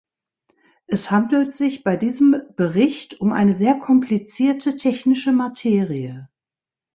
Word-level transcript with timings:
Es 0.87 1.11
handelt 1.11 1.53
sich 1.53 1.83
bei 1.83 1.95
diesem 1.95 2.41
Bericht 2.55 3.21
um 3.21 3.31
eine 3.31 3.53
sehr 3.53 3.77
komplizierte 3.77 4.75
technische 4.75 5.31
Materie. 5.31 6.27